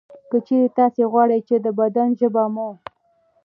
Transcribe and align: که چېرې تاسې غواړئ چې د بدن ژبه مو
که 0.29 0.37
چېرې 0.47 0.67
تاسې 0.77 1.01
غواړئ 1.11 1.39
چې 1.47 1.55
د 1.65 1.67
بدن 1.79 2.07
ژبه 2.19 2.43
مو 2.53 2.69